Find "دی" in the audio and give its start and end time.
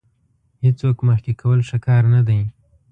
2.27-2.41